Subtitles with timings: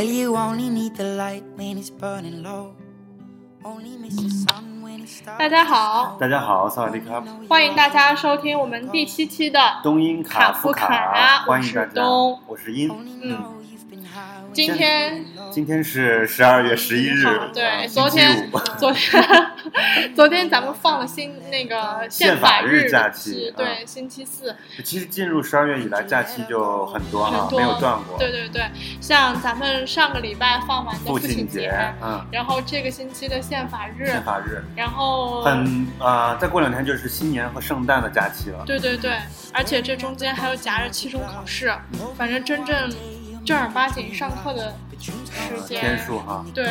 [0.00, 2.72] But you only need the light when it's burning low.
[3.62, 5.36] Only miss the sun when it starts.
[5.38, 12.88] 大家好，大家好，萨瓦迪卡，欢迎大家收听我们第七期的东音卡夫卡夫卡欢迎大家我是东，我是音。
[12.88, 13.36] Only
[14.66, 17.24] 今天今天是十二月十一日，
[17.54, 19.24] 对，啊昨天昨天
[20.14, 24.54] 昨天咱们放了新那个宪法法日假期对，嗯星期四。
[24.84, 28.18] 其实进入十二月以来，假期就很多哈，很多没有断过。
[28.18, 28.62] 对对对，
[29.00, 38.62] 像咱们上个礼拜放完的父亲亲节，嗯，然后这个星期的宪法日，宪法日，然后很啊、再过两天就是新年和圣诞的假期了。
[38.66, 39.12] 对对对，
[39.54, 41.72] 而且这中间还有夹着期中考试，
[42.14, 42.90] 反正真正
[43.50, 45.10] 正儿八经上课的时
[45.56, 46.64] 呃间天数哈，对，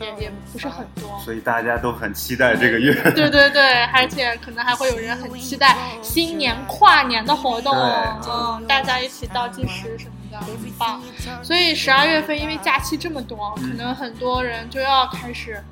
[0.00, 1.20] 也也不是很多。
[1.22, 2.94] 所以大家都很期待这个月。
[3.14, 11.02] 对对对，而且可能还会有人很期待新年跨年的活动，嗯，大家一起倒计时什么的，很棒。
[11.42, 15.62] 所以十二月份因为假期这么多，可能很多人就要开始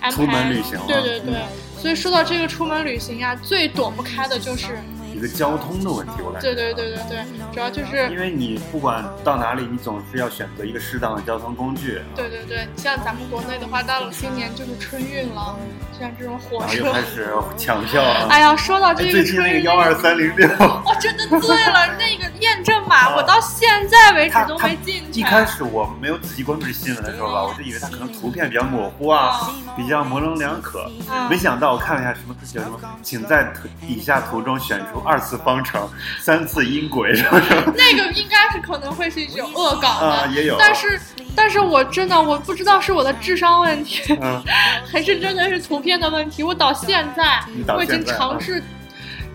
[0.00, 1.46] 安排出门旅行了对对对，嗯
[1.78, 4.78] 所以说到这个出门旅行呀，最躲不开的就是，
[5.18, 6.54] 一个交通的问题，我感觉。
[6.54, 12.00] 对对对对对，主要就是因为你不管到哪里，你总是要选择一个适当的交通工具。
[12.14, 15.58] 对对对，像咱们国内的话，到了新年就是春运了，
[15.98, 16.92] 像这种火然后又车。
[16.92, 18.26] 开始抢票啊！
[18.30, 20.48] 哎呀，说到这个最近那个幺二三零六，
[20.84, 25.20] 我真的醉了， 那个验证码啊我到现在为止都没进去。
[25.20, 30.90] 一开始我没有仔细关注新闻的时候吧，我就以为它可能图片比较模糊啊，比较模棱两可。
[31.10, 35.88] 嗯没想到我看了一下什么叫什么，请在图底下图中选出二次方程、
[36.20, 40.56] 三次音轨什么什么那个应该是可能会是一种恶搞的，啊，也有。
[40.58, 40.98] 但是
[41.40, 44.42] 但是我真的我不知道是我的智商问题，嗯，
[44.92, 46.42] 还是真的是图片的问题。
[46.42, 47.40] 我到现在
[47.76, 48.60] 我已经尝试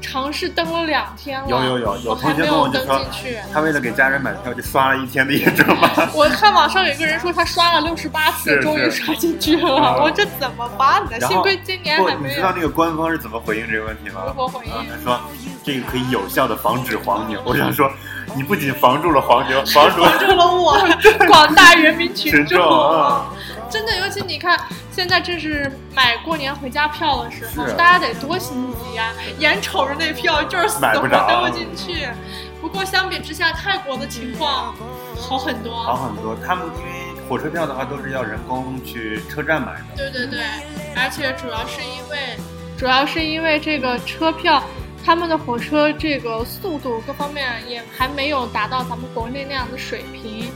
[0.02, 3.38] 尝试登了两天了，有有有有还同学跟我登进去。
[3.54, 5.90] 他为了给家人买票，就刷了一天的验证码。
[6.14, 9.96] 我看网上有一个人说他刷了六十八次，终于刷进去了。
[9.96, 11.18] 嗯我这怎么办呢？
[11.26, 12.52] 幸亏今年还，没有你知道。
[12.54, 14.24] 那个官方是怎么回应这个问题吗？
[14.28, 15.22] 如何回应啊，他说
[15.64, 17.42] 这个可以有效的防止黄牛。
[17.46, 17.90] 我想说，
[18.36, 20.78] 你不仅防住了黄牛， 防住了我
[21.28, 23.30] 广大人民群群众啊
[23.70, 24.60] 真的，尤其你看，
[24.92, 32.08] 现在正是买过年回家票的时候，大家得多心急呀、眼瞅着那票就是死活登不进去。
[32.62, 34.76] 不过相比之下，泰国的情况
[35.20, 35.76] 好很多。
[35.76, 36.38] 好很多。
[36.46, 39.98] 他们因为火车票的话都是要人工去车站买的。
[39.98, 40.40] 对对对，
[40.96, 42.38] 而且主要是因为，
[42.78, 44.64] 主要是因为这个车票。
[45.06, 50.50] 他们的火车这个速度各方面也还没有达到咱们国内那样的水平，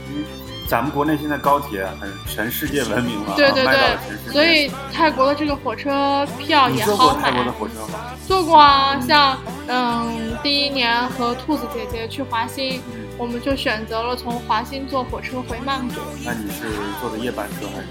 [0.66, 4.32] 咱们国内现在高铁很全世界闻名了啊，对对对。
[4.32, 7.32] 所以泰国的这个火车票也好买坐过泰。
[7.32, 7.98] 国的火车吗？
[8.26, 15.94] 坐过啊，像嗯，第一年和兔子姐姐去华欣，嗯，我们就选择了从华欣坐火车回曼谷。
[16.24, 16.68] 那你是
[17.00, 17.86] 坐的夜班车还是？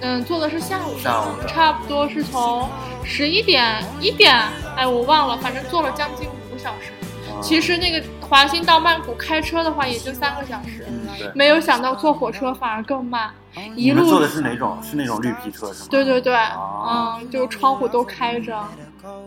[0.00, 2.68] 嗯，坐的是下午的，下午差不多是从
[3.04, 4.34] 十一点一点，
[4.76, 6.90] 哎，我忘了，反正坐了将近五个小时。
[6.90, 6.94] 啊
[7.42, 13.30] 其实那个华新到曼谷开车的话也就三个小时，嗯，没有想到坐火车反而更慢，
[13.74, 14.78] 一路你们坐的是哪种？
[14.82, 15.88] 是那种绿皮车是吗？
[15.90, 18.58] 对对对，啊嗯，就窗户都开着，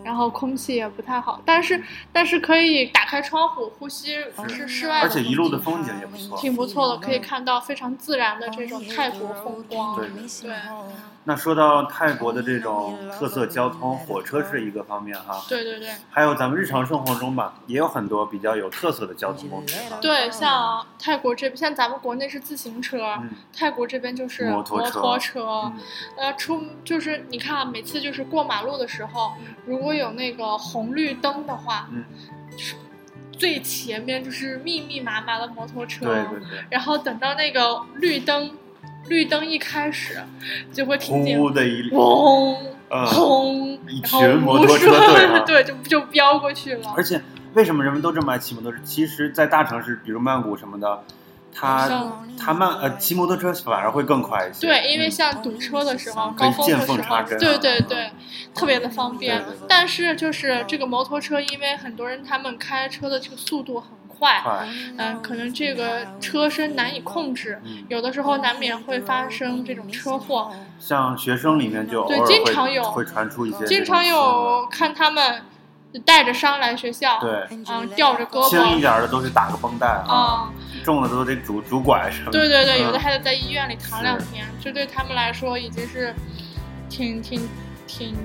[0.03, 4.15] 然后空气也不太好，但是但是可以打开窗户呼吸
[4.47, 6.37] 是室外的而且一路的风景也不错。
[6.37, 9.95] 挺不错的，可以看到非常自然的这种泰国风光。
[9.95, 10.53] 对对
[11.25, 15.89] 那说到泰国的这种特色交通，火车是一个方面哈，对对对。
[16.09, 19.75] 还有咱们日常生活中吧，也有很多比较有特色的交通工具。
[20.01, 23.29] 对，像泰国这边，像咱们国内是自行车，嗯。
[23.53, 24.99] 泰国这边就是摩托车。
[24.99, 25.45] 托车。
[25.65, 25.79] 嗯。
[26.17, 29.33] 呃，出就是你看啊，每次就是过马路的时候，
[29.65, 32.03] 如果有那个红绿灯的话，嗯，
[33.37, 38.51] 最前面就是密密麻麻的摩托车，对对对，然后等到那个绿灯，
[39.07, 40.17] 绿灯一开始，
[40.71, 42.55] 就会听见呼的一轰
[42.89, 46.93] 呃，轰，一然后群摩托车队啊对，就就飙过去了。
[46.95, 47.21] 而且
[47.53, 48.77] 为什么人们都这么爱骑摩托车？
[48.83, 51.03] 其实，在大城市，比如曼谷什么的，
[51.53, 54.65] 它像它慢呃骑摩托车反而会更快一些。
[54.65, 58.11] 对，因为嗯像堵车的时候，高峰见的时候，对对对，
[58.53, 59.43] 特别的方便。
[59.67, 63.89] 但是就是这个摩托车，因为很多人他们开车的这个速度很
[64.19, 64.67] 快，快，
[64.97, 70.51] 嗯，可能这个车身难以控制，嗯，有的时候难免会发生这种车祸。
[70.79, 75.41] 像学生里面就对经常有会传出一些经常有看他们
[76.05, 82.31] 带着伤来学校，对嗯，吊着胳膊轻一，点的都是打个绷带啊，啊、重的都得拄拄拐什么的。
[82.31, 86.13] 对对对，有的嗯还得在医院里躺两天，这对他们来说已经是
[86.89, 87.49] 挺挺
[87.87, 88.15] 挺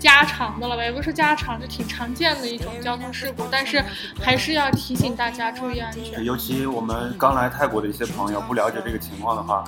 [0.00, 3.84] 家常的了吧，也不是家常，就挺常见的一种交通事故，但是
[4.20, 6.24] 还是要提醒大家注意安全。
[6.24, 9.62] 尤其我们刚来泰国的一些朋友不了解这个情况的话，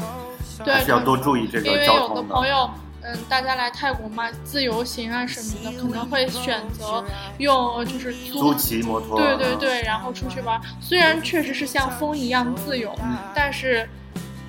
[0.65, 2.71] 对还是要多注意这个交为有的朋友，
[3.03, 7.05] 嗯，大家来泰国嘛，自由行啊什么的，可能会选择
[7.39, 10.61] 用呃就是租骑摩托，对对对，然后出去玩。
[10.81, 13.19] 虽然确实是像风一样自由，嗯。
[13.35, 13.89] 但是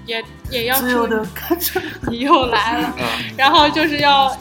[0.05, 1.27] 也也要注意，
[2.09, 3.05] 你 又来了，嗯，
[3.37, 4.35] 然后就是要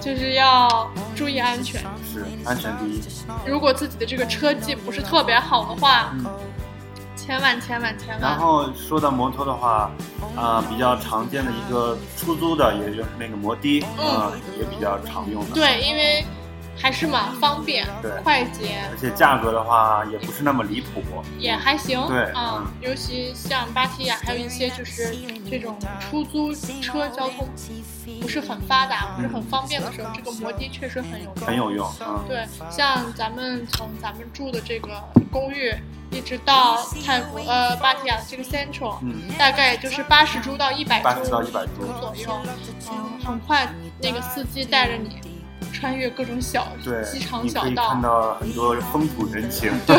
[0.00, 1.80] 就是要注意安全。
[2.12, 3.00] 是安全第一，
[3.46, 6.26] 如果自己的这个车技不是特别好的话，嗯。
[7.16, 9.90] 千万千万千万，然后说到摩托的话，
[10.34, 16.24] 啊、比较常见的一个出租的，也就是那个摩的，啊、也比较常用的。，对，因为
[16.80, 21.02] 还是蛮方便对、快捷，而且价格的话也不是那么离谱。
[21.38, 22.00] 也还行。
[22.08, 25.14] 对啊、嗯尤其像芭提雅，还有一些就是
[25.50, 27.48] 这种出租车交通
[28.20, 31.46] 不是很发达、不是很方便的时候，这个摩的确实很有用。
[31.46, 35.74] 很有用，嗯，对，像咱们从咱们住的这个公寓
[36.10, 42.40] 一直到泰国呃芭提雅的这个 Central，、嗯，大概就是八十铢到一百80到100铢左右。
[42.90, 43.68] 嗯，很快
[44.00, 45.20] 那个司机带着你
[45.78, 48.02] 穿越各种小机，场小道看。
[48.02, 49.70] 到很多风土人情。
[49.86, 49.96] 对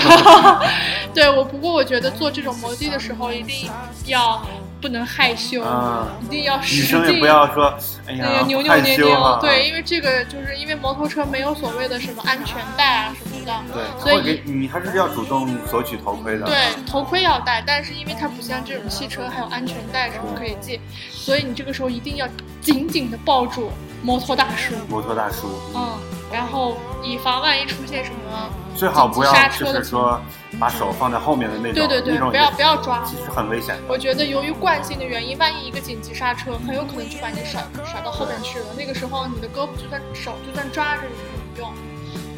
[1.14, 3.70] 对我，不过我觉得坐这种摩的的时候一定
[4.06, 4.46] 要
[4.82, 7.74] 不能害羞，啊一定要女使生也劲不要说，
[8.08, 9.16] 哎那个呀，扭扭害捏捏。
[9.42, 13.29] 对，因为这个就是因为摩托车没有所谓的什么安全带啊什么
[13.68, 16.46] 的，对，所以会给你还是要主动索取头盔的。
[16.46, 16.56] 对，
[16.86, 20.80] 头盔要戴，但是因为它不像这种汽车还有安全带什么可以系，
[21.10, 22.28] 所以你这个时候一定要
[22.62, 25.98] 紧紧的抱住摩托大叔，摩托大叔嗯，
[26.32, 30.20] 然后以防万一出现什么，最好不要刹车的是说
[30.60, 33.04] 把手放在后面的那种，对对对不要不要抓。
[33.06, 33.82] 其实很危险的。
[33.88, 38.66] 我觉得由于惯性的原因，万一一个紧急刹车，很有可能就把你甩甩到后面去了。
[38.78, 41.74] 那个时候你的胳膊就算手就算抓着也没有用。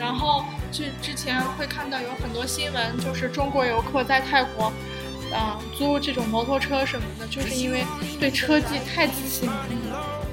[0.01, 4.74] 然后之之前会看到有很多新闻，就是中国游客在泰国，
[5.31, 7.86] 嗯、租这种摩托车什么的，就是因为
[8.19, 9.68] 对车技太自信了，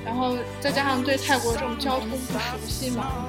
[0.06, 3.26] 然后再加上对泰国这种交通不熟悉嘛，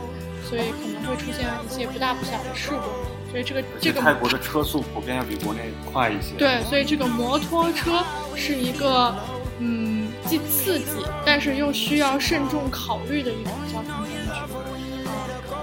[0.47, 3.29] 所以可能会出现一些不大不小的事故。
[3.29, 6.35] 所以这个这个泰国的车速普遍要比国内快一些。
[6.37, 8.01] 对，所以这个摩托车
[8.35, 9.13] 是一个，
[9.59, 14.08] 嗯，既刺激，但是又需要慎重考虑的一种交通工具。
[14.08, 14.08] 嗯，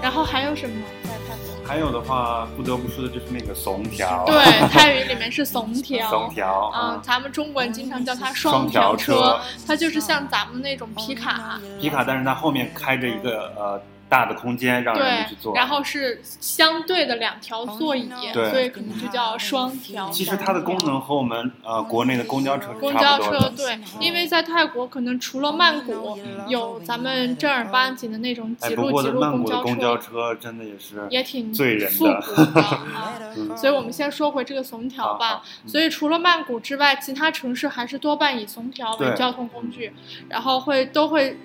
[0.07, 0.73] 然后还有什么
[1.03, 1.67] 在泰国？
[1.67, 4.23] 还有的话，不得不说的就是那个怂条。
[4.25, 6.09] 对，泰语里面是怂条。
[6.09, 20.09] 怂条啊、嗯咱们中国人经常叫它双条条车它就是像咱们那种皮卡，皮卡，但是它后面开着一个呃大的空间让人们去对坐。，然后是相对的两条座椅，对所以可能就叫双条。
[20.09, 23.49] 其实它的功能和我们呃国内的公交车是公交车差不多的。
[23.55, 26.17] 对，因为在泰国可能除了曼谷
[26.47, 32.85] 有咱们正儿八经的那种哎，几路几路的曼谷的公交车，真的也是也挺醉人复的古的啊。
[33.37, 39.91] 嗯所以我们先说回这个怂条吧所以除了曼谷之外，其他城市还是多半以怂条为交通工具，
[40.29, 41.37] 然后会都会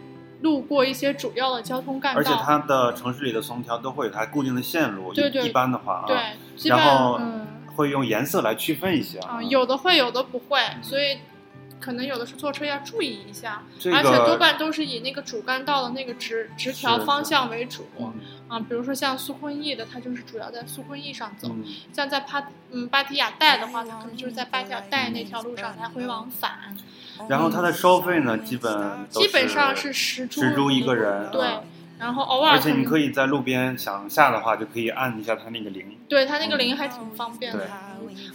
[0.42, 2.20] 路过一些主要的交通干道。
[2.20, 11.18] 而且它的城市里的松条都会有它固定的线路，对对一一般的话啊，对，然后嗯会用颜色来区分一些啊，有的会，有的不会，所以。
[11.82, 17.88] 可能有的是坐车要注意一下，这个而且多半都是以那个主干道的那个直直条方向为主。
[17.98, 18.14] 嗯
[18.46, 26.76] 啊，比如说像苏坤逸的，它就是主要在苏坤逸上走；嗯，像在帕嗯芭提雅带的话，它可能就是在芭提雅带那条路上来回往返。
[27.28, 31.62] 然后它的收费呢，基本基本上是十铢一个人，对啊，
[32.02, 35.96] 然后偶尔而且你可以以在路边想下的话，就可以按一下它那个铃。
[36.08, 37.68] 对它那个铃还挺方便的对。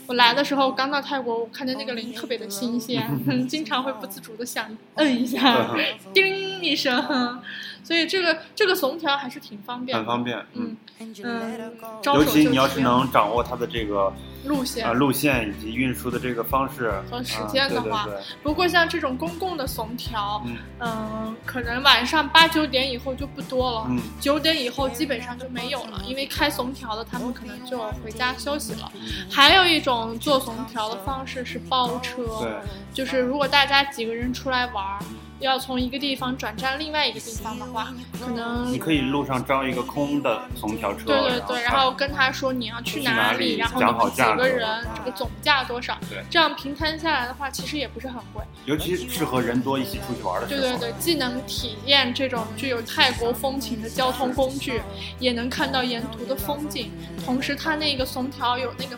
[0.07, 5.75] 我来的时候刚到泰国，我看见那个铃特别的新鲜，经常会不自主的想摁一下，
[6.13, 7.41] 叮一声，
[7.83, 9.99] 所以这个这个怂条还是挺方便的。
[9.99, 10.77] 很方便，嗯。
[11.23, 11.71] 嗯，
[12.01, 14.11] 招尤其你要是能掌握它的这个
[14.45, 28.91] 路线呃路线以及运输的这个方式和时啊间的话对对对不过像这种公共的怂条，嗯嗯、可能晚上八九点以后就不多了，嗯九点以后基本上就没有了，因为开怂条的他们可能就回家休息了。
[28.95, 32.51] 嗯还有一种坐怂条的方式是包车，对，
[32.93, 34.99] 就是如果大家几个人出来玩儿，
[35.39, 48.43] 要从一个地方转站另外一个地方的话，可能你可以路上招一个空的怂条车，对对对，然后跟他说你要去去哪里，里然后讲好你们几个人，这个总价多少对，这样平摊下来的话，其实也不是很贵。
[48.65, 54.81] 尤其适合人多一起出去玩的时候，对对对，既能体验这种具有泰国风情的交通工具，
[55.19, 56.91] 也能看到沿途的风景。
[57.23, 58.97] 同时，它那个怂条有那个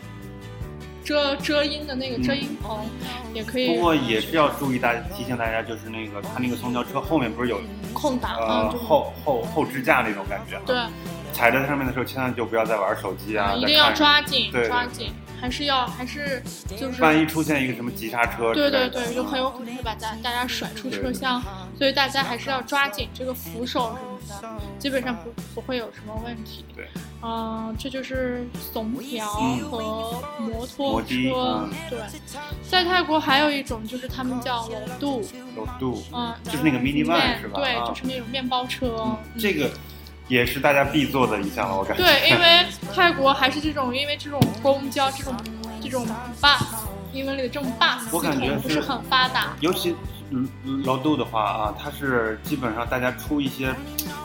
[1.04, 2.86] 遮遮阴的那个遮阴棚，
[3.34, 7.60] 也可以不以过也是要注意大家提醒大家，就是那个它那个公交车后面不是有
[7.94, 10.76] 空档，呃后后后支架那种感觉，对，
[11.34, 15.12] 踩在上面的时候千万就不要再玩手机啊，嗯一定要抓紧抓紧。
[15.42, 16.44] 还是要还是
[16.78, 21.42] 就是万一出现一个什么急刹车对，对对，就很有可能会把大大家甩出车厢，
[21.78, 26.66] 所以大家还是要抓紧这个扶手什么的，基本上不不会有什么问题。
[26.76, 26.86] 对，
[27.22, 31.08] 嗯、这就是怂条嗯和摩托车。
[31.36, 32.00] 嗯对，
[32.70, 35.22] 在泰国还有一种就是他们叫楼渡，
[35.56, 37.60] 楼杜，嗯，就是那个 mini van 是吧？
[37.60, 38.96] 对，啊就是那种面包车。
[39.06, 39.70] 嗯这个
[40.28, 42.04] 也是大家必做的一项了，我感觉。
[42.04, 45.36] 对，因为泰国还是这种，因为这种公交这种
[45.82, 46.06] 这种
[46.40, 46.64] bus，
[47.12, 49.56] 英文里的这种 bus 我感觉是系统不是很发达。
[49.60, 49.96] 尤其
[50.32, 53.74] 嗯楼度的话啊，它是基本上大家出一些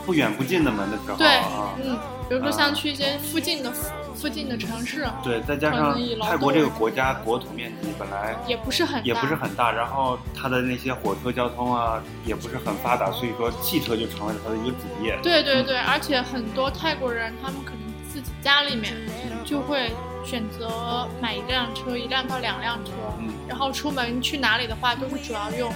[0.05, 3.73] 不远不近的门的时候对啊，，嗯，比如说像去一些附近的
[4.15, 15.19] 附近的城市，对，再加上泰国这个国家国土面积本来也不是很，也不是很大，然后它的那些火车交通啊也不是很发达，所以说汽车就成为了它的一个主业。
[15.23, 18.95] 对对对，而且很多泰国人他们可能自己家里面
[19.45, 19.91] 就会
[20.25, 23.29] 选择买一辆车，一辆到两辆车，嗯。
[23.47, 25.71] 然后出门去哪里的话都是主要用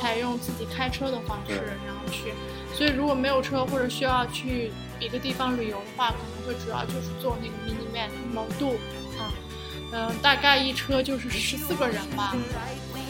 [0.00, 1.54] 采用自己开车的方式，
[1.86, 2.32] 然后去。
[2.72, 8.76] 所以如果没有车或者需要去一个地方旅游的话，可能会主要就是坐那个 mini van 某度，
[9.18, 9.30] 嗯
[9.92, 12.34] 嗯、大概一车就是十四个人吧。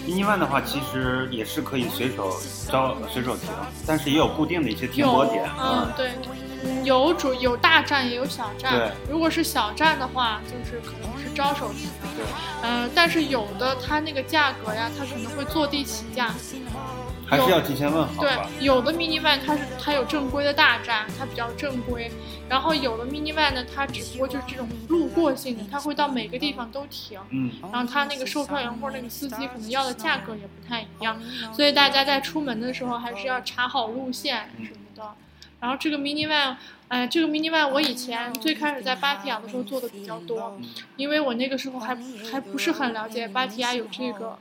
[0.07, 2.35] mini van 的话，其实也是可以随手
[2.69, 3.49] 招随手停，
[3.87, 5.49] 但是也有固定的一些停，泊点。
[5.61, 6.50] 嗯，对，嗯
[6.85, 8.91] 有主有大站也有小站对。
[9.11, 11.89] 如果是小站的话，就是可能是招手停。
[12.17, 12.25] 对，
[12.63, 16.35] 嗯、但是有的它那个价格呀，它可能会坐地起价。
[17.27, 22.11] 还是要提前问好对。，有的 mini van 它是它有正规的大站，它比较正规。
[22.49, 27.21] 然后有的 mini van 呢，它只不过就是这种路过性的，它会到每个地方都停。
[27.31, 31.17] 嗯，然后它那个售票员或者那个司机可能要的价格也不太一样，
[31.55, 35.15] 所以大家在出门的时候还是要查好路线什么的。
[35.61, 36.57] 然后这个 mini van，
[36.89, 40.59] 哎，这个 mini van 我以前最开始在芭提雅的时候做的比较多，
[40.97, 41.97] 因为我那个时候还
[42.31, 44.39] 还不是很了解芭提雅有这个。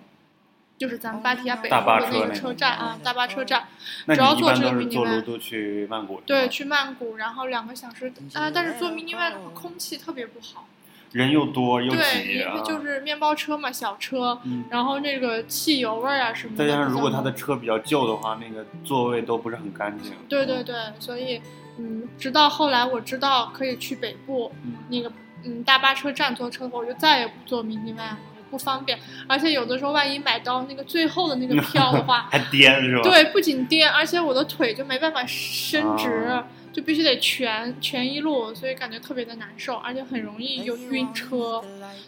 [0.78, 3.68] 就是咱们芭提雅北大部的那个车站啊，大巴车站，
[4.06, 6.22] 那主要坐这个你一般都是 mini 坐 van 卢都去曼谷？
[6.26, 10.70] 对，去曼谷，然后两个小时啊，但是坐 mini van 的话，空气特别不好。
[11.12, 12.64] 人又多又，挤啊对。
[12.64, 16.64] 就是面包车嘛，小车，嗯然后那个汽油味儿啊什么的。
[16.64, 20.14] 再加上如果他的车比较旧的话，那个座位都不是很干净。
[20.28, 21.42] 对对对，所以
[21.78, 25.12] 嗯，直到后来我知道可以去北部、嗯那个
[25.46, 29.00] 嗯大巴车站坐车后，我就再也不坐 mini van 了，也不方便。
[29.28, 36.26] 而且有的时候万一买到那个最后的那个票的话， 还颠是吧？，对，不仅颠，而且我的腿就没办法伸直。
[36.28, 36.46] 啊
[36.80, 41.62] 就必须得全全一路，所以感觉特别的难受，而且很容易有晕车，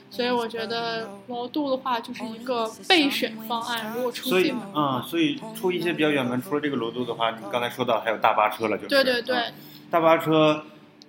[0.10, 3.92] 所以我觉得罗渡的话就是一个备选方案。
[3.94, 9.54] 如果出所以境的话，嗯，所以出一些比较远门，除了这个罗渡的话，你刚才说到还有大巴车了，就是对对对嗯，
[9.90, 10.63] 大巴车，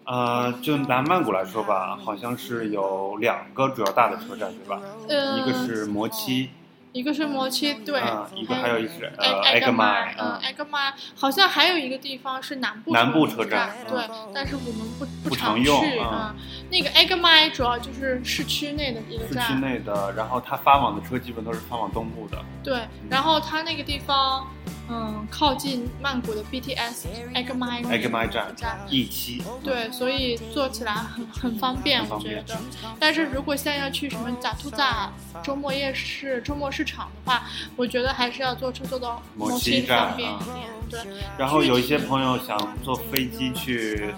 [0.06, 4.82] 呃，就拿曼谷来说吧，好像是有两个主要大的车站，对吧？
[5.08, 6.50] 嗯，一个是摩七，
[6.92, 13.98] 一个是摩切，对，啊，一个还有一是埃呃埃格麦，麦，嗯，埃格麦好像还有一个地方是南部南部车车站对，
[14.34, 16.36] 但是我们不不常去啊啊。
[16.70, 24.46] 那个埃格麦主要就是市区内的一个站市区，内的，然后它发往的车基本都是发往东部的，对，然后它那个地方，
[24.88, 28.78] 嗯，靠近曼谷的 BTS 埃格麦埃格麦站站。
[28.88, 32.58] E 七，对，所以坐起来很很方便，我觉得。
[32.98, 35.10] 但是如果现在要去什么扎图扎、
[35.42, 37.44] 周末夜市、周末市场的话，
[37.76, 40.44] 我觉得还是要坐车坐到摩摩七七站方便一啊
[40.90, 41.04] 点。
[41.04, 44.12] 对，然后有一些朋友想坐飞机去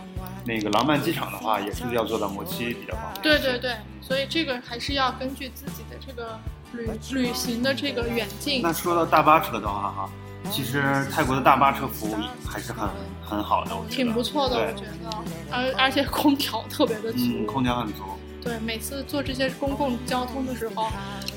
[0.45, 3.23] 那个廊曼机场的话，也是要坐到摩西比较方便。
[3.23, 6.39] 对对对，所以这个还是要根据自己的这个
[6.73, 8.61] 旅旅行的这个远近。
[8.61, 10.11] 那说到大巴车的话，哈，
[10.51, 12.89] 其实泰国的大巴车服务还是很
[13.25, 17.19] 很好的，我觉得挺不错的，我觉得，而而且空调 特别的足。
[17.19, 18.03] 嗯，空调很足。
[18.43, 20.87] 对，每次坐这些公共交通的时候，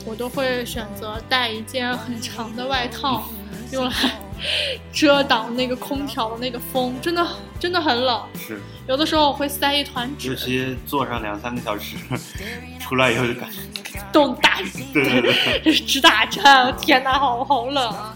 [0.06, 3.24] 我都会选择带一件很长的外套，
[3.72, 3.92] 用来
[4.92, 7.26] 遮挡那个空调的那个风，真的
[7.60, 8.22] 真的很冷。
[8.38, 8.60] 是，
[8.90, 11.96] 有的时候我会塞一团尤纸，其坐上两三个小时，
[12.82, 14.60] 出来以后就感觉，冻大
[14.94, 18.14] 对对对，直打颤，天哪，好好冷啊！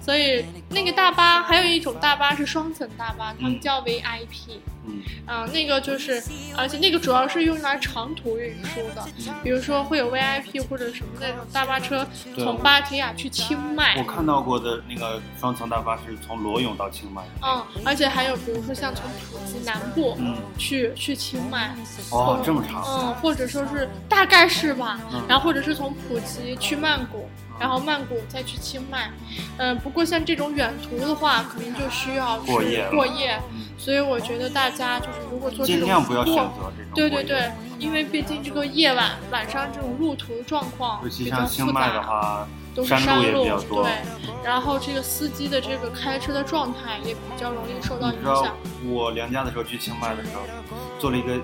[0.00, 6.22] 所以那个大巴还有一种大巴是双层大巴，他们嗯叫 VIP，嗯，啊、那个就是，
[6.56, 9.06] 而且那个主要是用来长途运输的，
[9.42, 17.22] 比如说会有 VIP 或者什么那种大巴车从芭提雅去清迈我，看到过的那个双层大巴是从罗勇到清迈。
[17.42, 21.74] 嗯，而且还有比如说像从普吉南部嗯，去去清迈，
[22.10, 22.82] 哦或，这么长。
[22.86, 29.12] 嗯，或者说是大概是吧，嗯然后或者是从普吉去曼谷，嗯然后曼谷再去清迈。
[29.58, 43.82] 嗯、不过像这种远途的话，可能就需要去过夜过夜嗯所以我觉得大家就是如果做这种尽量不要选择这种对对对，因为毕竟这个夜晚晚上这种路途状况尤其比较像清复杂，迈的话，都是山路也比较多。
[43.82, 43.92] 对，
[44.44, 48.54] 然后这个司机的这个开车的状态也比较容易受到影响。
[48.84, 50.42] 我娘家的时候去清迈的时候，
[50.98, 51.40] 坐了一个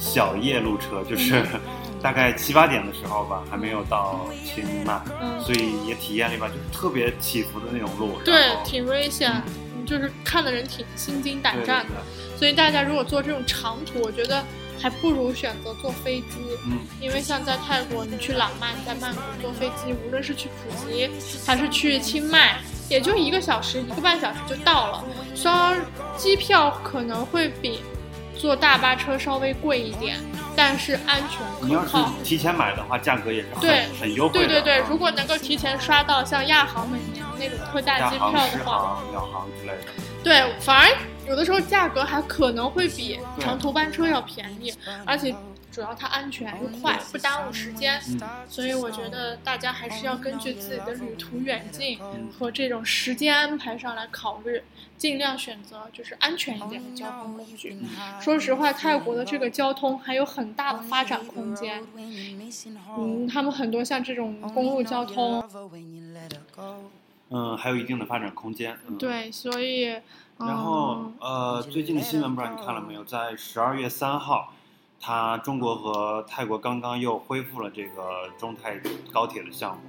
[0.00, 1.46] 小夜路车，就是
[2.02, 8.18] 大概七八点的时候吧，还没有到清迈，嗯，所以也体验了一把就是特别起伏的那种路。
[8.24, 9.42] 对挺危险，
[9.86, 11.94] 就是看的人挺心惊胆战的。
[11.94, 14.44] 对所以大家如果坐这种长途，我觉得
[14.80, 16.36] 还不如选择坐飞机。
[16.66, 21.10] 嗯，因为像在泰国，你去朗曼，在曼谷坐飞机，无论是去普吉
[21.44, 25.04] 还是去清迈，也就一个小时、一个半小时就到了。
[25.34, 25.84] 虽然
[26.16, 27.80] 机票可能会比
[28.38, 30.16] 坐大巴车稍微贵一点，
[30.56, 32.12] 但是安全你要是可靠。
[32.22, 34.46] 提前买的话，价格也是很对很优惠的。
[34.46, 39.92] 对对对啊，如果能够提前刷到像亚航每年那种特价、机票的话，航、鸟航之类的。
[40.22, 40.88] 对，反而
[41.26, 44.72] 有的时候价格还可能会比长途班车要便宜，
[45.04, 45.34] 而且
[45.78, 48.00] 主要它安全又快，不耽误时间。
[48.08, 54.60] 嗯所以我觉得大家还是要根据自己的旅途远近嗯和这种时间安排上来考虑，
[54.96, 57.78] 尽量选择就是安全一点的交通工具。
[58.20, 61.84] 说实话，泰国的这个交通还有很大的发展空间。
[62.98, 65.48] 嗯，他们很多像这种公路交通，
[67.30, 68.76] 嗯，还有一定的发展空间。
[68.88, 68.98] 嗯，。
[68.98, 69.94] 对，所以。
[70.38, 73.02] 然后嗯呃，最近的新闻不知道你看了没有？
[73.02, 74.54] 在十二月三号，
[75.00, 78.80] 它中国和泰国刚刚又恢复了这个中泰
[79.12, 79.82] 高铁的项目，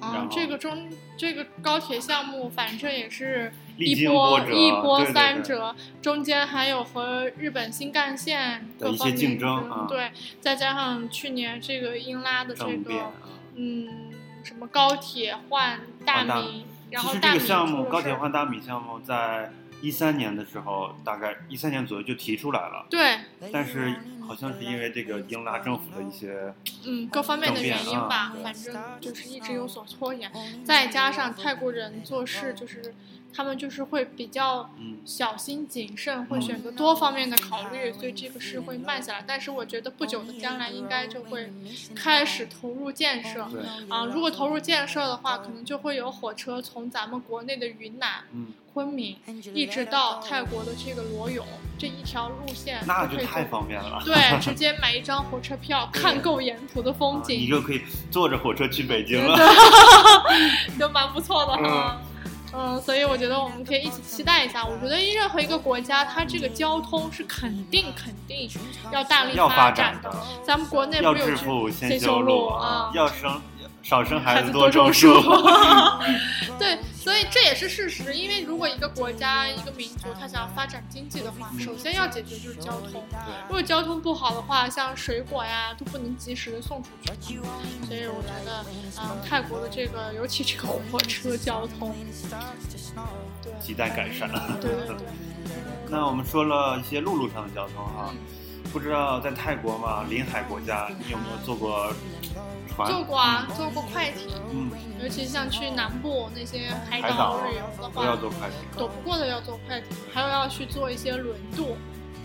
[0.00, 10.10] 然嗯后，这个中这个高铁项目，反正也是一波一波三折，中间还有和日本新干线的一些竞争啊对，
[10.40, 13.10] 再加上去年这个英拉的这个啊。
[13.54, 14.10] 嗯
[14.44, 23.20] 什么高铁换大米，然后大米这个项目高铁换大米项目在一三年的时候，大概一三年左右就提出来了，对，
[23.52, 23.94] 但是
[24.32, 26.54] 好像是因为这个英拉政府的一些
[26.86, 30.32] 嗯，各方面的原因吧，反正就是一直有所拖延，
[30.64, 32.94] 再加上泰国人做事就是
[33.34, 39.24] 他们就是会比较嗯小心谨慎，会选择多方面的考虑，所以这个事会慢下来。
[39.26, 41.52] 但是我觉得不久的将来应该就会
[41.94, 43.42] 开始投入建设
[43.88, 49.16] 啊，如果投入建设的话，可能就会有火车从咱们国内的云南、嗯，昆明
[49.54, 51.46] 一直到泰国的这个罗勇
[51.78, 54.02] 这一条路线，那就太方便了。
[54.04, 59.36] 对， 直接买一张火车票，看够沿途的风景你景，就可以坐着火车去北京 了。
[60.78, 62.00] 都蛮不错的哈。
[62.54, 64.64] 嗯，所以我觉得我们可以一起期待一下。
[64.64, 68.48] 我觉得任何一个国家，它这个交通是肯定肯定
[68.92, 73.40] 要大力发展展的咱们国内要不是有先修修路啊，要生
[73.82, 75.12] 少生孩孩子多子种种树。
[76.58, 78.14] 对，所以这也是事实。
[78.14, 83.04] 因为如果一个国家、一个民族，它想要发展经济的话，嗯首先要解决就是交通。
[83.10, 87.38] 对如果交通不好的话，像水果呀都不能及时的送出去。
[87.86, 88.64] 所以我觉得，
[89.00, 91.94] 嗯，泰国的这个，尤其这个火车交通，
[93.42, 94.30] 对，亟待改善。
[94.60, 94.96] 对对对，
[95.90, 98.16] 那我们说了一些陆路上的交通哈嗯，
[98.72, 101.92] 不知道在泰国嘛，临海国家，你有没有坐过
[102.74, 102.90] 船？
[102.90, 104.70] 坐过啊，做过快艇，嗯，
[105.02, 108.58] 尤其像去南部那些海岛旅游的话要话，坐快艇。
[108.76, 111.76] 躲不过的要坐快艇，还有要去做一些轮渡，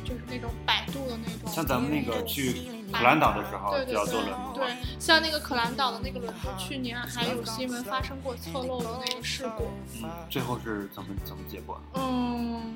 [0.04, 1.52] 就是那种摆渡的那种。
[1.54, 4.60] 像咱们那个去可兰岛的时候对对就要坐轮渡。
[4.60, 9.68] 对对，像那个可兰岛的那个轮渡，去年还有新闻发生过侧漏的那个事故。
[10.02, 11.80] 嗯，最后是怎么怎么结果？
[11.96, 12.74] 嗯，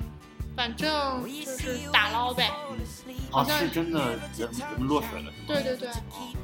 [0.56, 2.50] 反正就是打捞呗。
[3.30, 5.32] 好哦，像是真的人人落水了？
[5.46, 5.88] 对对对，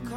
[0.05, 0.11] 嗯，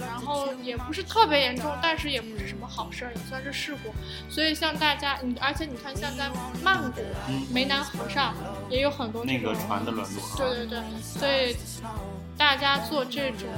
[0.00, 3.94] 然后也不是特别严重，但是也不是什么好事儿，也算是事故。
[4.28, 6.28] 所以像大家，你，而且你看，像在
[6.62, 8.34] 曼谷、嗯湄南河上
[8.68, 11.56] 也有很多那个船的轮渡啊，对对对，所以
[12.36, 13.48] 大家做这种，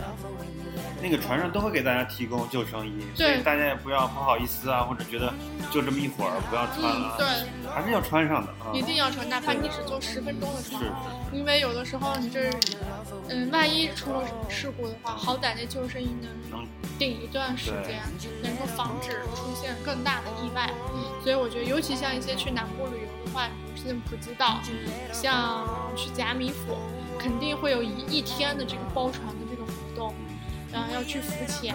[1.02, 5.32] 那个船上都会给大家提供救生衣，所以大家也不要不好意思啊，或者觉得
[5.70, 7.26] 就这么一会儿不要穿了对，
[7.72, 8.72] 还是要穿上的啊。
[8.74, 10.92] 一定要穿，哪怕你只坐十分钟的船是，
[11.36, 12.50] 因为有的时候你这，
[13.28, 16.66] 嗯，万一出了什么事故的话，好歹那救生衣能能
[16.98, 18.02] 顶一段时间，
[18.42, 20.70] 能够防止出现更大的意外。
[21.22, 24.60] 所以我觉得，尤其像一些去南部旅游的话，比如像普吉岛，
[25.12, 26.76] 像去贾米府，
[27.18, 29.34] 肯定会有一一天的这个包船的
[30.72, 31.74] 然后要去浮潜，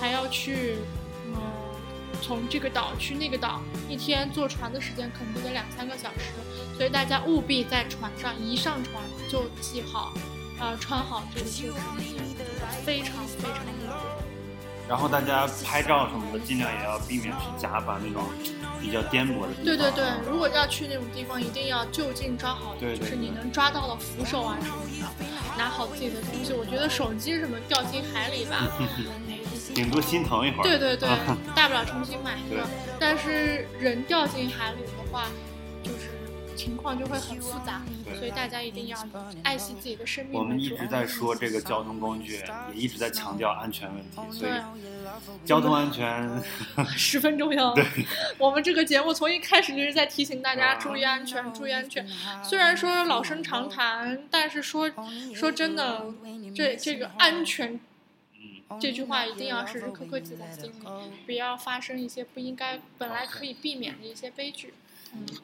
[0.00, 0.76] 还要去，
[1.26, 1.36] 嗯，
[2.22, 6.32] 从这个岛去那个岛，一天坐船的时间可能得两三个小时，
[6.76, 10.12] 所以大家务必在船上一上船就系好，
[10.58, 12.50] 啊，穿好这个救生衣，就是
[12.84, 14.13] 非常非常的。
[14.88, 18.22] 然后大家拍照什么的，尽量也要避免去甲板那种
[18.80, 19.64] 比较颠簸的地方。
[19.64, 25.24] 对对对，如果要去那种地方，一定要就近抓好，对对就是你能抓到的扶手啊什么的，
[25.56, 26.52] 拿好自己的东西。
[26.52, 28.68] 我觉得手机什么掉进海里吧，
[29.74, 30.62] 顶多心疼一会儿。
[30.62, 31.18] 对对对啊，
[31.56, 32.62] 大不了重新买一个。
[33.00, 35.53] 但是人掉进海里的话，就是
[36.54, 37.82] 情况就会很复杂，
[38.18, 38.98] 所以大家一定要
[39.42, 40.38] 爱惜自己的生命。
[40.38, 42.40] 我们一直在说这个交通工具，
[42.72, 44.60] 也一直在强调安全问题，所以对
[45.44, 46.42] 交通安全，
[46.96, 47.72] 十分重要。
[47.76, 47.84] 对，
[48.38, 52.06] 我们这个节目从一开始就是在提醒大家啊注意安全，注意安全。
[52.42, 54.90] 虽然说老生常谈，但是说
[55.34, 56.06] 说真的，
[56.54, 57.78] 这这个安全
[58.34, 60.86] 嗯，这句话一定要时时刻刻记在心里，
[61.26, 64.72] 不要发生一些不应该、本来可以避免的一些悲剧。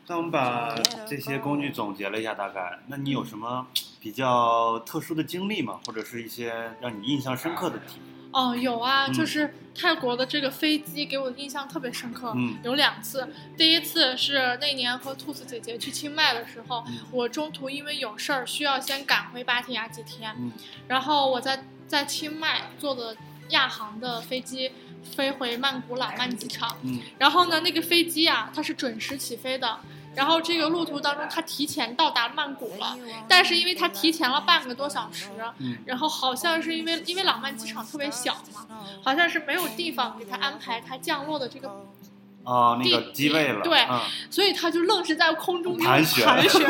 [0.07, 0.75] 那我们把
[1.09, 3.67] 这些工具总结了一下，大概，那你有什么
[4.01, 5.81] 比较特殊的经历吗？
[5.87, 8.05] 或者是一些让你印象深刻的体验？
[8.33, 13.29] 哦，有啊，嗯就是泰国的这个飞机给我的印象特别深刻，嗯有两次。
[13.57, 20.53] 第一次是那年和兔子姐姐去清迈的时候，嗯我中途因为有事儿需要先赶回芭提雅几天，嗯
[20.87, 23.17] 然后我在在清迈坐的
[23.51, 24.73] 亚航的飞机
[25.15, 29.79] 飞回曼谷朗曼机场，嗯然后呢，那个飞机啊，它是准时起飞的。
[30.17, 38.67] 然后这个路途当中，它提前到达曼谷了，但是因为它提前了半个多小时，嗯然后好像是因为因为朗曼机场特别小嘛，
[39.05, 41.87] 好像是没有地方给它安排它降落的这个，
[42.43, 46.27] 哦，那地个机位了，对嗯，所以他就愣是在空中盘旋，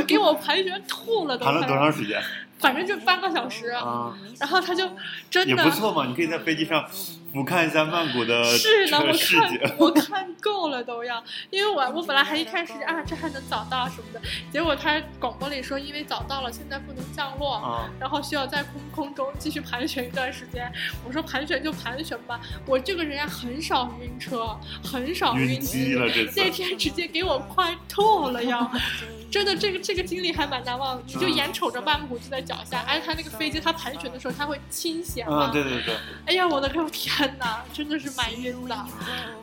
[0.07, 2.23] 给我盘旋吐了都 盘了多长时间？
[2.61, 4.89] 反正就半个小时，啊，然后他就
[5.31, 6.87] 真的也不错嘛，你可以在飞机上
[7.33, 9.75] 俯瞰一下曼谷的是的，我这个世看界。
[9.79, 14.21] 我看够了都要，因为我我本来还一开始啊这还能早到什么的，
[14.53, 20.71] 结果他广播里说因为早到了，现在不能降落，啊，然后需要在空空中继续盘旋一段时间。
[21.07, 28.71] 我说盘旋就盘旋吧，我这个人呀很少晕车，很少晕晕机了这次那天直接给我快吐了呀！
[29.31, 31.03] 真的，这个这个经历还蛮难忘的。
[31.07, 35.51] 你就嗯眼瞅着曼谷就在脚下，而且它那个飞机它盘旋的时候，它会倾斜嘛。
[35.51, 35.95] 嗯，对对对，
[36.27, 38.75] 哎呀，我的个天哪，真的是蛮晕的，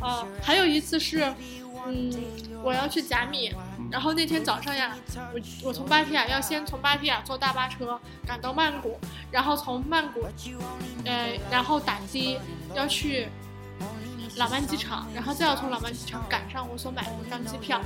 [0.01, 0.27] 啊！
[0.43, 1.33] 还有一次是，
[1.85, 2.11] 嗯，
[2.63, 3.53] 我要去甲米，
[3.89, 4.95] 然后那天早上呀，
[5.33, 8.99] 我我从芭提雅要先从芭提雅坐大巴车赶到曼谷，
[9.31, 10.25] 然后从曼谷，
[11.05, 12.37] 呃，然后打的
[12.75, 13.29] 要去
[14.37, 17.81] 朗曼机场，然后再要从朗曼机场赶上我所买的那张机票。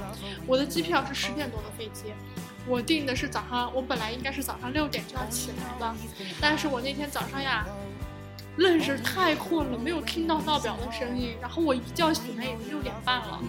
[0.46, 2.14] 我的机票是十点多的飞机，
[2.68, 5.96] 我订的是早上，我本来应该是早上六点就要起来的，
[6.40, 7.66] 但是我那天早上呀。
[8.58, 13.40] 愣是太困了，没有听到闹表的声音，然后我一觉醒来已经六点半了，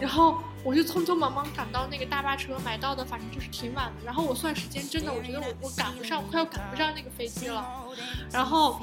[0.00, 7.64] 然后我就匆匆忙忙赶到那个大巴车，买到的反正就是挺晚的，然后我算时间，真的我觉得我我赶不上，我快要赶不上那个飞机了，
[8.32, 8.82] 然后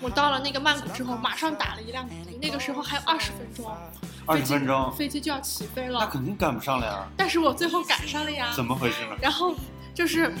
[0.00, 3.70] 我到了那个曼谷之后，马上打了一辆的，那个时候还有二十分钟，
[4.26, 9.16] 二十分钟，飞机就要起飞了那，肯定赶不上了呀，但是我最后赶上了呀，怎么回事呢？
[9.20, 9.54] 然后
[9.94, 10.34] 就是。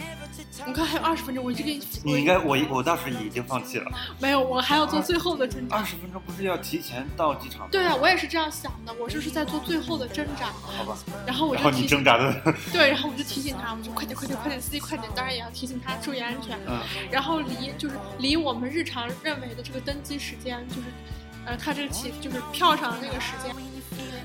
[0.66, 3.90] 你看，还有二十分钟，我就给你，你应该，我我当时已经放弃了。
[4.18, 5.84] 没有，我还要做最后的挣扎二。
[5.84, 7.68] 十分钟不是要提前到机场吗？
[7.70, 10.46] 对啊，我也是这样想的，我就是在做最后的挣扎。
[10.62, 10.96] 好吧。
[11.26, 16.58] 然后我然后你就提醒挣扎的，对，然后我就提醒他，我说快点快点快点，司机快点，当然也要提醒他注意安全。
[16.66, 20.82] 嗯然后离就是离我们日常认为的这个登机时间，就是
[21.44, 23.54] 呃，他这个起就是票上的那个时间，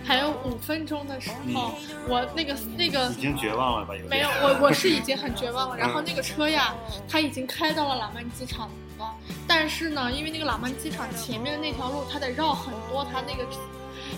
[0.04, 1.74] 还有五分钟的时候，
[2.08, 3.96] 我那个那个已经绝望了吧？
[3.96, 5.78] 有没有，我我是已经很绝望了。
[5.78, 6.76] 然后那个车呀，
[7.08, 9.14] 它已经开到了喇曼机场了，
[9.48, 13.44] 但是呢，因为那个喇曼机场前面的那条路，它得绕很多，它那个。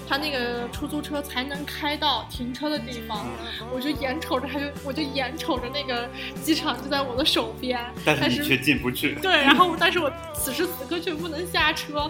[0.07, 3.25] 它那个出租车才能开到停车的地方，
[3.73, 6.09] 我就眼瞅着，他就我就眼瞅着那个
[6.43, 9.15] 机场就在我的手边，但是你却进不去。
[9.15, 12.09] 对，然后但是我此时此刻却不能下车，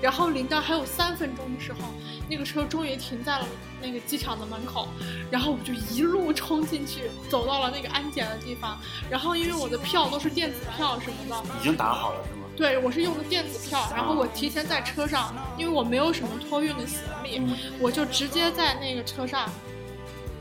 [0.00, 1.78] 然后临到还有三分钟的时候，
[2.28, 3.46] 那个车终于停在了
[3.80, 4.88] 那个机场的门口，
[5.30, 12.37] 然后我就一路冲进去，走到了那个安检的地方，然后因为我的票都是电子票什么的，已经打好了是吗？
[12.58, 17.40] 对我是用的电子票，然后我提前在车上，因为我没有什么托运的行李，
[17.80, 19.48] 我就直接在那个车上。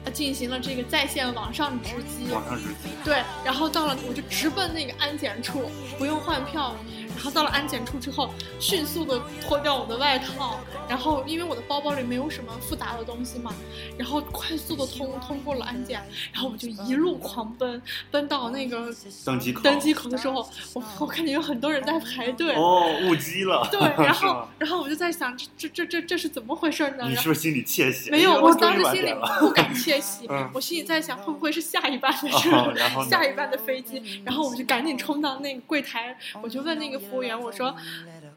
[0.03, 2.89] 呃进行了这个在线网上值机，网上直机。
[3.03, 6.75] 对，然后到了我就直奔那个安检处，不用换票。
[7.17, 13.51] 然后到了安检处之后，迅速的脱掉我的外套，然后因为我的包包里没有什么复杂的东西嘛，
[13.97, 15.99] 然后快速的通通过了安检，
[16.31, 18.93] 然后我就一路狂奔，奔到那个
[19.25, 19.63] 登机口。
[19.63, 22.53] 登机口的时候，我我看见有很多人在排队。
[22.53, 23.67] 哦，误机了。
[23.71, 27.07] 对，然后 然后我就在想，这这这这这是怎么回事呢？
[27.09, 28.11] 你是不是心里窃喜？
[28.11, 32.73] 没有，我当时心里不敢窃喜， 嗯我心里在想会不会是下一班的车，
[33.09, 37.75] 下一班的飞机，然后我就赶紧冲到那个柜台，我就问那个服务员，我说，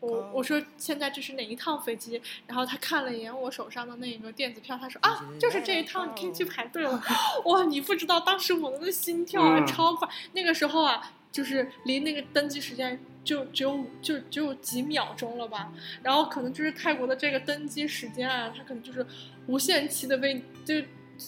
[0.00, 2.20] 我我说现在这是哪一趟飞机？
[2.46, 7.02] 然后他看了一眼我手上的那个电子票，他说啊，就是这一趟，你可以去排队了。
[7.46, 15.72] 哇，你不知道当时我的那心跳啊嗯超快，那个时候啊，就是离那个登机时间就只有就只有几秒钟了吧。
[16.02, 19.06] 然后可能就是泰国的这个登机时间啊，它可能就是
[19.46, 20.74] 无限期的为就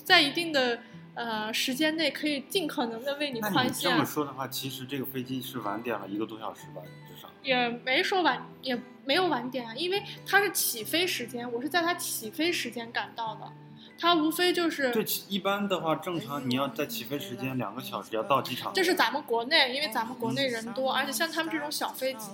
[0.04, 0.78] 在一定的
[1.14, 4.04] 呃时间内可以尽可能的为你那宽限你这么。
[4.04, 7.28] 说的话，其实这个飞机是晚点了一个多小时吧，至少。
[7.42, 13.52] 也没说晚，也没有晚点啊，因为它是起飞时间，我是在它起飞时间赶到的，
[13.98, 18.72] 它无非就是对，一般的话，正常你要在起飞时间两个小时要到机场。
[18.72, 22.28] 这是咱们国内，因为咱们国内人多，而且像他们这种小飞机，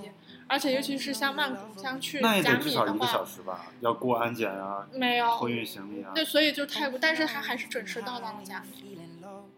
[0.48, 5.48] 而且尤其是像曼谷、像去那也甲得至少一个米的话，小时吧，要过安检啊，没有托。
[5.48, 6.10] 运行李啊。
[6.14, 8.98] 对，所以就泰国，但是他还是准时到达了甲米。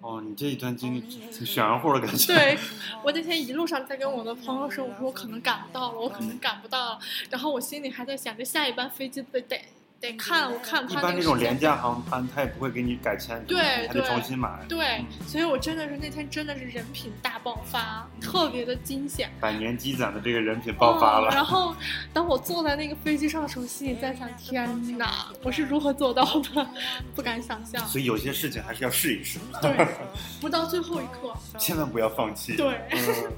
[0.01, 2.35] 哦，你这一段经历挺血然乎的感觉。
[2.35, 2.59] 对，
[3.05, 6.99] 我那天一路上在跟我的朋友说，我说我可能赶不到了，我可能赶不到了，
[7.31, 9.61] 然后我心里还在想着下一班飞机得得
[10.01, 11.59] 得看，我看一般这种廉。
[11.61, 14.65] 价航班，他也不会给你改签，对还得重新买。
[14.67, 19.31] 对，所以我真的是那天真的是人品大爆发，特别的惊险。
[19.39, 21.29] 百年积攒的这个人品爆发哦。
[21.31, 21.45] 然。
[21.45, 21.75] 后
[22.15, 26.67] 当我坐在那个飞机上的时候，心里在想：天哪，我是如何做到的？
[27.15, 27.87] 不敢想象。
[27.87, 29.87] 所以有些事情还是要试一试，对，
[30.41, 31.35] 不到最后一刻。
[31.59, 32.57] 千万不要放弃。
[32.57, 33.33] 对嗯，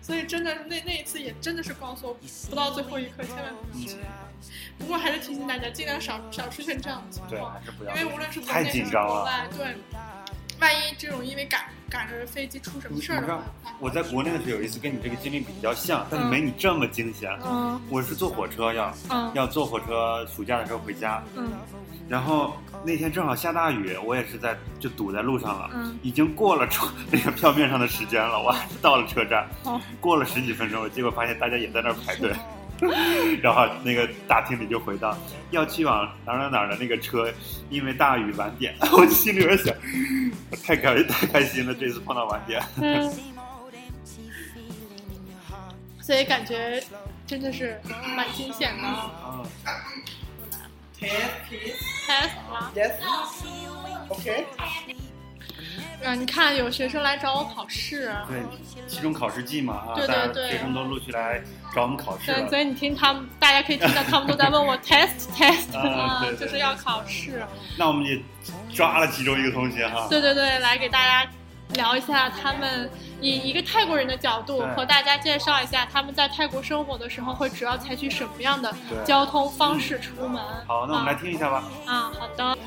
[0.00, 2.16] 所以真的那那一次也真的是告诉我，
[2.48, 3.96] 不到最后一刻千万不要去。
[4.78, 8.06] 不过还是提醒大家，尽量少少出现这样的情对，况还，是不要因。
[8.06, 9.12] 为无论是国太内还是紧张了。
[9.12, 9.76] 国外，对，
[10.60, 13.42] 万一这种因为赶赶着飞机出什么事儿的话，
[13.78, 16.30] 我在国内的时候有一次跟你这个经历比较像，但是嗯。
[16.30, 17.30] 没你这么惊险。
[17.44, 17.80] 嗯。
[17.90, 19.30] 我是坐火车要嗯。
[19.34, 21.50] 要坐火车，暑假的时候回家，嗯。
[22.08, 25.70] 然后那天正好下大雨，我也是在就堵在路上了。
[25.72, 32.34] 嗯，已经过了车那个票面上的时间了，我还是到了车站，好，过了十几分钟，结果发现大家也在那儿排队，
[33.42, 35.16] 然后那个大厅里就回到
[35.50, 37.32] 要去往哪儿哪儿哪儿的那个车，
[37.68, 39.74] 因为大雨晚点， 我心里边想，
[40.64, 43.12] 太开太开心了，这次碰到晚点，嗯，
[46.00, 46.82] 所以感觉
[47.26, 47.80] 真的是
[48.16, 48.86] 蛮惊险的。
[48.88, 49.42] 啊
[50.98, 51.10] ，Test,
[51.48, 51.76] please.
[52.06, 52.92] test，Yes.
[54.10, 54.44] Okay.
[56.02, 58.42] 嗯，你看有学生来找我考试，对，
[58.88, 61.42] 期中考试季嘛啊，对对对学生都陆续来
[61.74, 62.58] 找我们考试对，所。
[62.58, 67.42] 以你听他们，大家可以听到他们都在问我 test test 啊就是要考试。
[67.76, 68.20] 那我们也
[68.74, 71.30] 抓了其中一个同学哈，对对对，来给大家
[71.74, 80.42] 聊一下他们以一个泰国人的角度和大家介绍一下他们在泰国生活的时候会主要采取什么样的交通方式出门。
[80.66, 81.62] 好，那我们来听一下吧。
[81.86, 82.58] 啊，好的，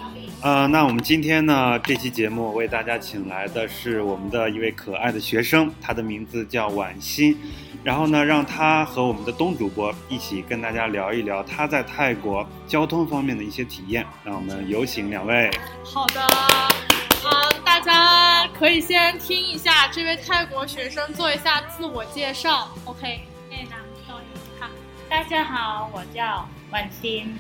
[0.44, 7.34] 呃那我们今天呢这期节目为大家请来的是我们的一位可爱的学生他的名字叫婉欣
[7.82, 15.50] 然后呢让他和我们的东主播一起跟大家聊一聊他在泰国交通方面的一些体验让我们有请两位。
[15.82, 24.14] 好的呃大家可以先听一下这位泰国学生做一下自我介绍 ok 谢谢大家
[24.60, 24.70] 好
[25.10, 27.34] 大家好我叫婉欣。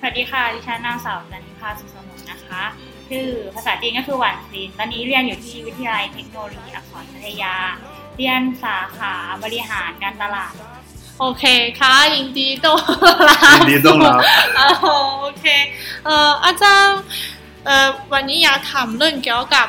[0.00, 2.62] สวัสดีค่ะ ดิฉันนางสาวจันทิพาสุขสมุทรนะคะ
[3.08, 7.54] ชื่อภาษาจีนก็คือหวันซินตอนนี้เรียนอยู่ที่วิทยาลัยเทคโนโลยีอักษรพัทยา
[8.16, 10.52] เรียนสาขาบริหารการตลาด
[11.20, 11.44] โอเค
[11.80, 12.80] ค่ะยินดีต้อน
[13.28, 14.20] รับยินดีต้อนรับ
[14.58, 14.68] อ๋อ
[15.20, 15.46] โอเค
[16.04, 17.00] เอ่ออาจารย์
[17.64, 19.68] เอ่อวันนี้อยากถามเรื่องเกี่ยวกับ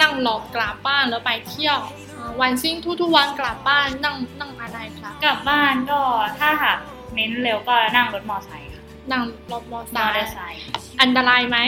[0.00, 1.78] นั่งรถกลับบ้านแล้วไปเที่ยว
[2.14, 6.00] เอ่อวันซิ่งทุกๆวันกลับบ้านนั่งนั่งอะไรครับกลับบ้านก็
[6.38, 6.78] ถ้าหาก
[7.14, 8.73] เน้นเร็วก็นั่งรถมอไซค์ค่ะ
[9.12, 10.60] นั่งรถมอเตมออร์เตอร์ไซไซค์ค์
[11.00, 11.58] อันตรายไหม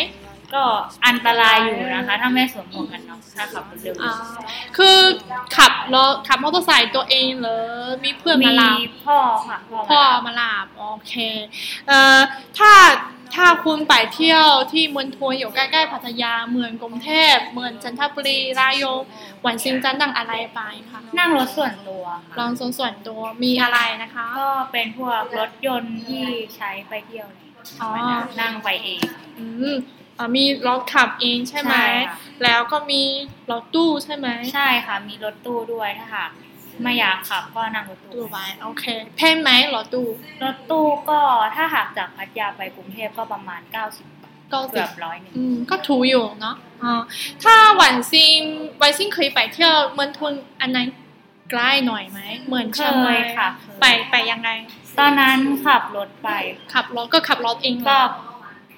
[0.54, 0.64] ก็
[1.06, 4.14] อันตรายอยู่นะคะ ถ้าไม่สวมหมวกกันน็อกถ้าขับรถเร็วอ่า
[4.76, 4.98] คือ
[5.56, 7.64] ขับรถขับมอเตอร์ไซค์ตัวเองหรือ
[8.04, 11.14] มีเพื่อนมีมารับพ่อค่ะพ่อพ่อมารับมาลาบโอเค
[11.88, 12.18] เอ่อ
[12.58, 12.72] ถ้า
[13.34, 19.00] ถ้าคุณไปเที่ยวที่เมืองทวนอยู่ใกล้ๆพัทยาเมืองกรุงเทพเมืองจันทบุรีรายง
[19.42, 26.24] หวันซิงจะนั่งอะไรไปคะนั่งรถส่วนตัวลอค่ะงส่วนส่วนตัวมีอะไรนะคะ ก็เป็นพวกรถยนต์ที่
[26.56, 27.46] ใช้ไปเที่ยวเลย
[27.80, 27.90] อ๋อ
[28.40, 29.00] นั่งไปเอง
[29.38, 29.46] อื
[30.16, 33.02] มอ่ามีรถขับเองใช่ไหมใช่ค่ะแล้วก็มี
[33.50, 36.30] รถตู้ใช่ไหม ใช่ค่ะ มีรถตู้ด้วยถ้าหาก
[36.82, 38.84] ไม่อยากขับก็นั่งรถตู้ตู้ไปโอเค
[39.16, 40.06] แพงไหมรถตู้
[40.42, 41.20] รถตู้ก็
[41.56, 44.02] ถ้าหากจากพัทยาไปกรุงเทพก็ประมาณ 90เก้าสิ
[44.50, 47.00] เกืบอบร้อยหนึ่งอืมก็ถูกอยู่เนาะอ่า
[47.42, 48.40] ถ้าหวันซิง
[48.78, 50.78] หวันซิงเคยไปเที่ยวเมืองทวนอันไหน
[51.50, 53.48] ใกล้หน่อยไหมเหมือนเคเชียงใหม่ยค่ะ
[53.80, 54.50] ไปไปยังไง
[54.98, 56.28] ตอนนั้นขับรถไป
[56.74, 58.00] ขับรถก็ขับรถเองเหรก็อ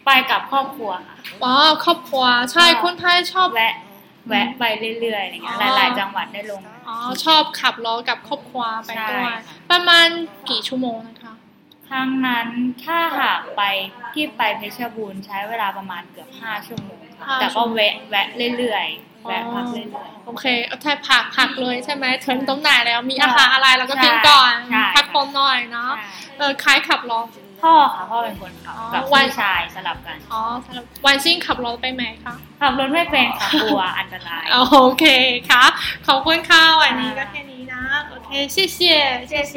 [0.09, 3.75] ไปกับครอบครัวค่ะอ๋อครอบครัวใช่ก็คนไทยชอบแวะ
[4.29, 4.65] แวะไป
[5.01, 10.07] เรื่อยๆอะไรเงี้ยอ๋อหลายๆจังหวัดได้ลงอ๋อชอบขับรถกับครอบครัวไปด้วยใช่ค่ะประมาณ
[10.51, 11.35] กี่ชั่วโมงนะคะ
[11.89, 12.49] ครั้งนั้น
[12.85, 13.63] ถ้าหากไป
[14.15, 18.27] ที่ไปเพชรบูรณ์ใช้เวลาประมาณเกือบห้าชั่วโมงค่ะห้าแต่ชั่ก็วโมงแวะแวะ
[18.59, 26.07] เรื่อยๆแวะพักเรื่อยโอเคเอาแค่ผักผักเลยใช่ไหมถึงตรงไหนแล้วมีใช่อาหารอะไรเราก็กินก่อนใช่พักผ่อนหน่อยๆเนาะใช่
[26.39, 27.27] เออคล้ายขับรถ
[27.62, 35.06] พ่อค่ะพ่อเป็นคนขับ อ๋อ กับ วัน พี่ชายสลับกัน อ๋อสำหรับวันซิ่งขับรถไปไหมคะ ขับรถไม่เป็นค่ะกลัวอันตราย โอเค
[35.50, 35.64] ค่ะ
[36.08, 38.78] ขอบคุณค่ะวันนี้ก็แค่นี้นะโอเค谢谢
[39.32, 39.56] 谢谢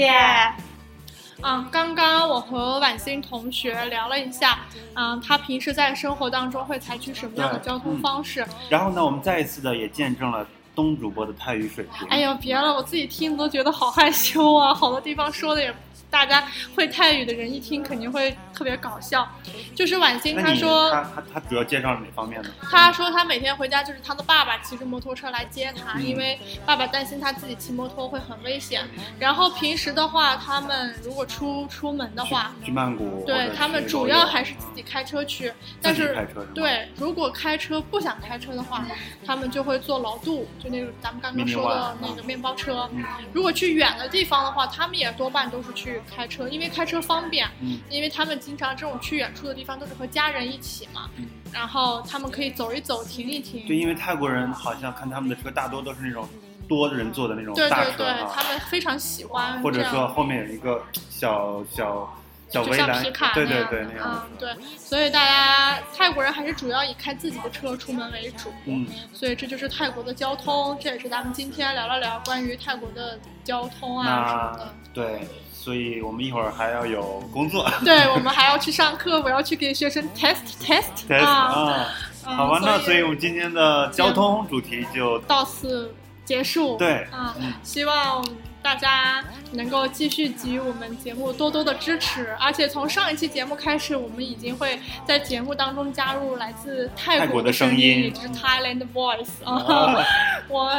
[1.43, 4.59] 嗯，刚刚我和婉欣同学聊了一下，
[4.95, 8.45] 嗯，他平时在生活当中会采取什么样的对交通嗯方式？
[8.71, 12.09] 然后呢，我们再一次的也见证了东主播的泰语水平。
[12.09, 14.73] 哎呀，别了，我自己听都觉得好害羞啊！
[14.75, 15.75] 好多地方说的也，
[16.12, 16.46] 大家
[16.76, 19.28] 会泰语的人一听肯定会特别搞笑。
[19.74, 22.50] 就是婉欣她说，他他他主要介绍哪方面呢？
[22.70, 28.88] 她说她每天回家就是她的爸爸骑着摩托车来接她，嗯因为爸爸担心她自己骑摩托会很危险。
[29.18, 38.86] 然后平时的话，他们如果出出门的话，去去曼谷，对他们主要还是自己开车去，但是对，如果开车不想开车的话，
[39.26, 42.90] 他们就会坐老渡，就那个咱们刚刚说的那个面包车。
[42.94, 47.48] 嗯如果去远的地方的话，他们也多半都是去开车，因为开车方便。
[47.62, 53.68] 嗯因为他们经常这种去远处的地方都是和家人一起嘛，嗯，然后他们可以走一走，停一停。
[53.68, 56.28] 对，因为泰国人好像看他们的车大多都是那种
[56.68, 62.12] 多人坐的那种对大车对对，他啊，们非常喜欢或者说后面有一个小小
[62.50, 68.52] 小就像皮卡，对对样的对那样嗯，对，所以大家泰国人还是主要以开自己的车出门为主。
[68.66, 74.74] 嗯，所以这就是泰国的交通，这也是咱们今天聊了聊关于泰国的交通啊什么的。
[74.94, 75.28] 对，
[75.64, 81.88] 所以我们一会儿还要有工作 对，我们还要去上课，我要去给学生 test test test 啊。
[82.24, 85.94] 好吧，那所以以我们今天的交通主题就到此
[86.26, 86.78] 结束。
[86.78, 88.26] 对啊，嗯希望
[88.62, 99.98] 大家能够继续给予我们节目多多的支持，而且从上一期节目开始，我们已经会在节目当中加入来自泰泰国的声声音也 就是 Thailand Voice 啊。
[99.98, 100.06] 啊
[100.48, 100.72] 我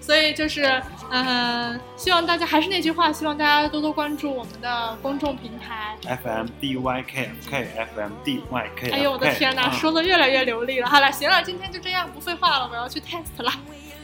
[0.00, 5.96] 所以就是，嗯、希望大家还是那句话，希望大家多多关注我们的公众平台。
[6.22, 8.90] FM D Y K F K F M D Y K。
[8.90, 10.88] 哎呦我的天哪，说的越来越流利了。
[10.88, 13.52] 好了，行了，今天就这样，不废话了，我要去 test 了。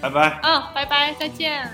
[0.01, 0.41] 拜拜。
[0.43, 1.71] 嗯，拜拜，再见。